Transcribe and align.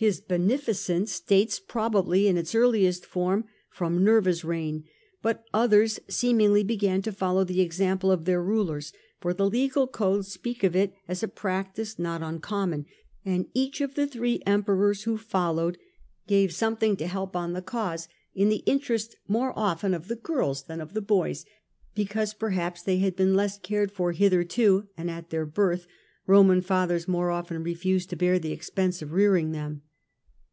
His 0.00 0.18
benehcence 0.22 1.20
dates 1.20 1.60
probably 1.60 2.26
in 2.26 2.38
its 2.38 2.54
earliest 2.54 3.04
form 3.04 3.44
from 3.68 4.02
Nerva's 4.02 4.42
reign, 4.46 4.84
but 5.20 5.44
others 5.52 6.00
seemingly 6.08 6.64
began 6.64 7.02
to 7.02 7.12
follow 7.12 7.44
the 7.44 7.60
example 7.60 8.10
of 8.10 8.24
their 8.24 8.42
rulers, 8.42 8.94
for 9.20 9.34
the 9.34 9.46
legal 9.50 9.86
codes 9.86 10.32
speak 10.32 10.64
of 10.64 10.74
it 10.74 10.94
as 11.06 11.22
a 11.22 11.28
practice 11.28 11.98
not 11.98 12.22
uncommon; 12.22 12.86
and 13.26 13.48
each 13.52 13.82
of 13.82 13.94
the 13.94 14.06
three 14.06 14.40
Emperors 14.46 15.02
who 15.02 15.18
followed 15.18 15.76
gave 16.26 16.50
something 16.50 16.96
to 16.96 17.06
help 17.06 17.36
on 17.36 17.52
97 17.52 18.06
117 18.32 18.40
21 18.40 18.40
Trajan, 18.40 18.40
the 18.40 18.40
cause, 18.40 18.42
in 18.42 18.48
the 18.48 18.72
interest 18.72 19.16
more 19.28 19.52
often 19.54 19.92
of 19.92 20.08
the 20.08 20.16
girls 20.16 20.62
than 20.62 20.80
of 20.80 20.94
the 20.94 21.02
boys, 21.02 21.44
because 21.94 22.32
perhaps 22.32 22.80
they 22.82 23.00
had 23.00 23.14
been 23.16 23.34
less 23.34 23.58
cared 23.58 23.92
for 23.92 24.12
hitherto, 24.12 24.88
and 24.96 25.10
at 25.10 25.28
their 25.28 25.44
birth 25.44 25.86
Roman 26.26 26.62
fathers 26.62 27.06
more 27.06 27.30
often 27.30 27.62
refused 27.62 28.08
to 28.08 28.16
bear 28.16 28.38
the 28.38 28.52
expense 28.52 29.02
of 29.02 29.12
rearing 29.12 29.52
them. 29.52 29.82